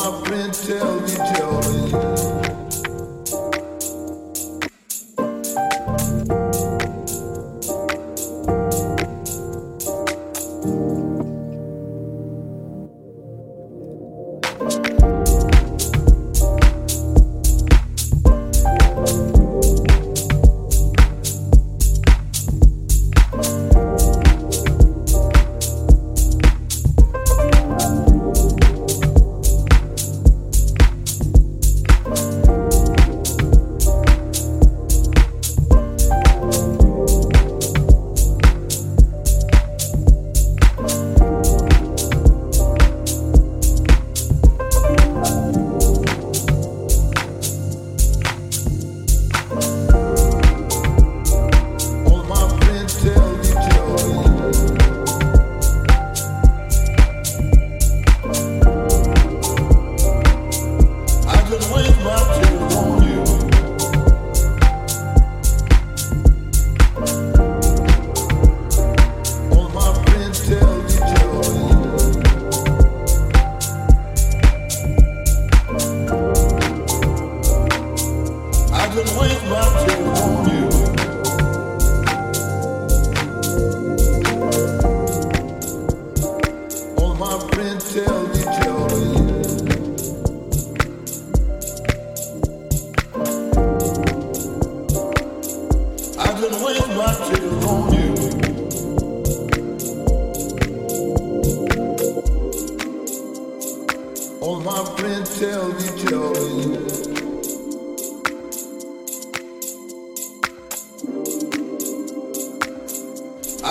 my 0.00 0.24
friend, 0.24 0.54
tell 0.54 1.00
me, 1.00 1.14
tell 1.14 2.34
me. 2.34 2.39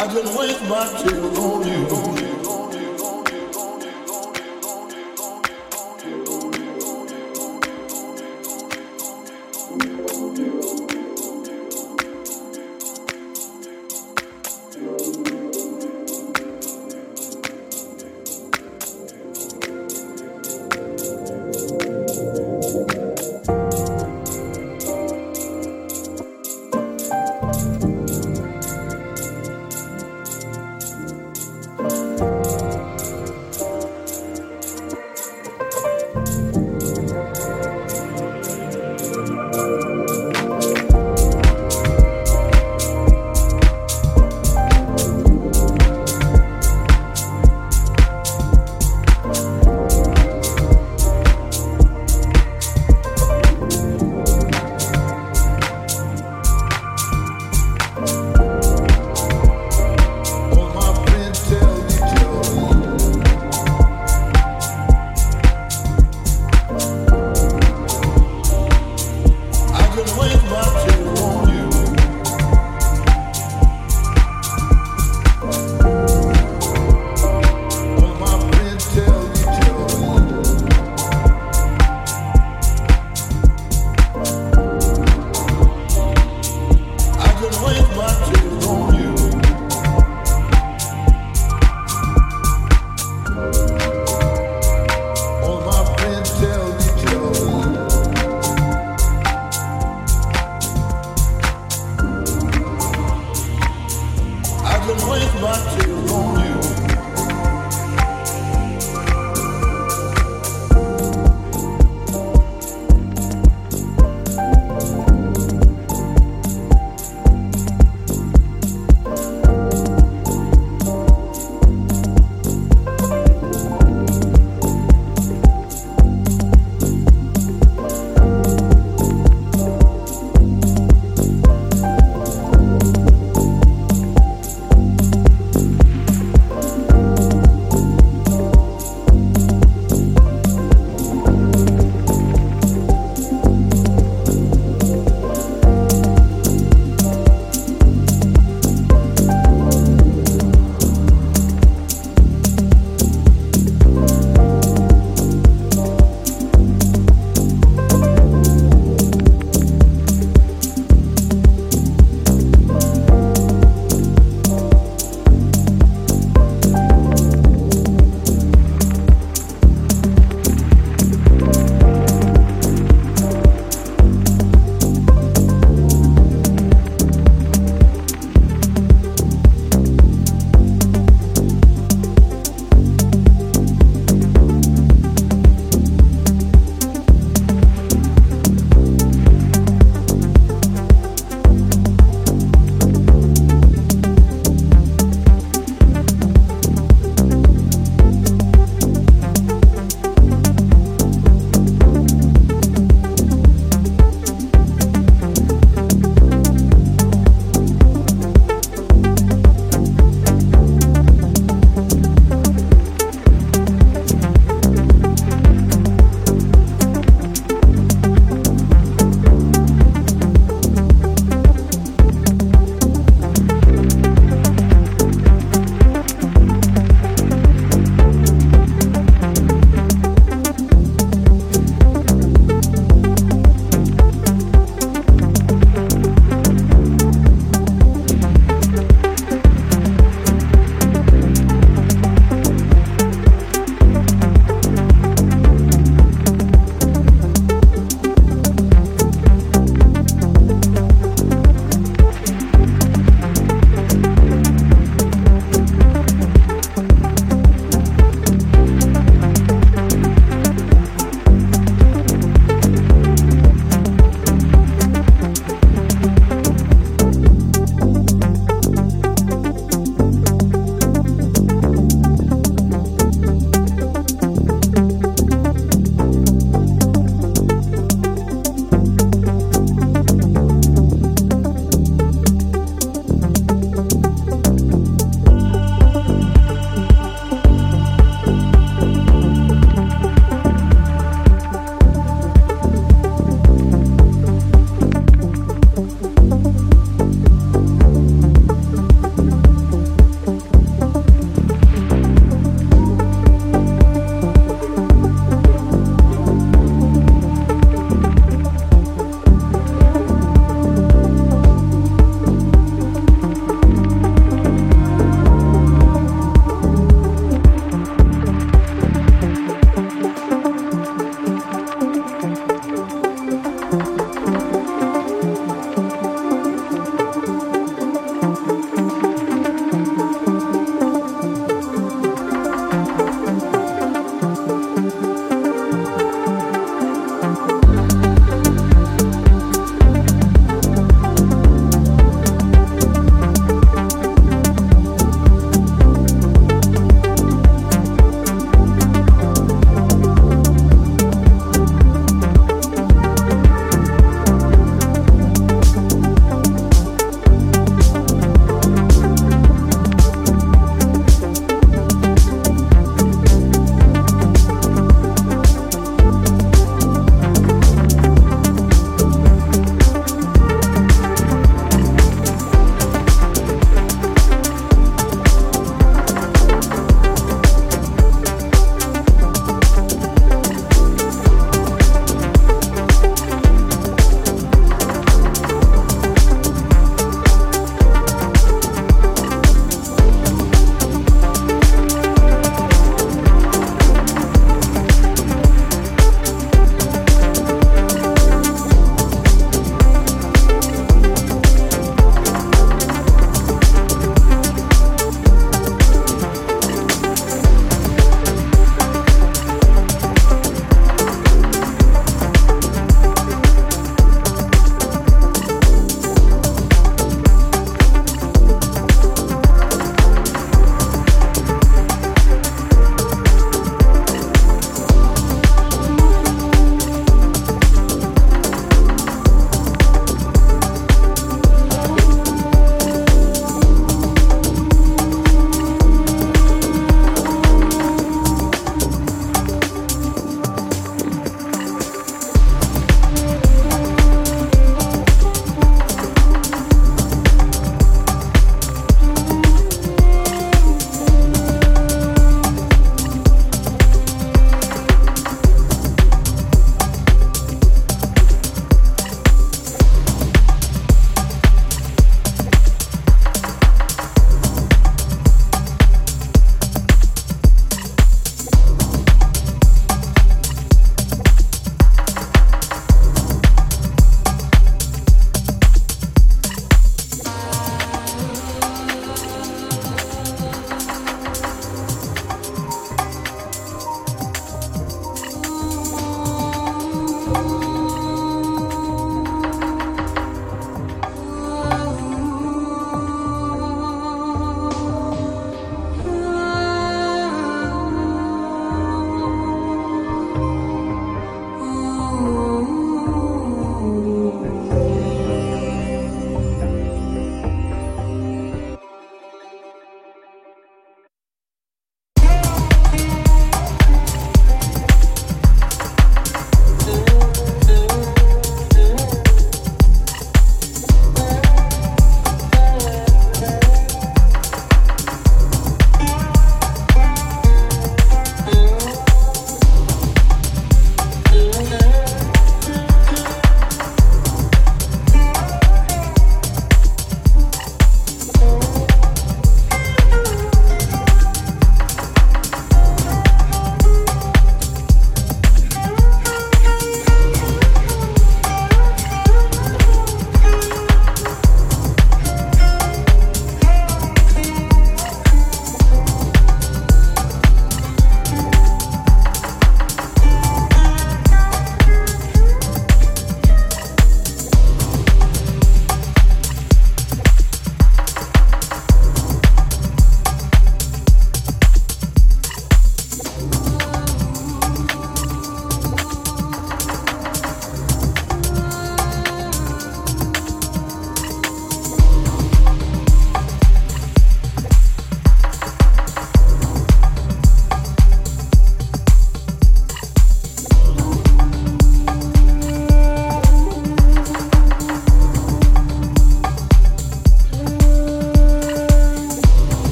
I've 0.00 0.14
been 0.14 0.26
with 0.26 0.62
my 0.68 0.86
tail 1.02 1.36
on 1.40 2.18
you. 2.22 2.27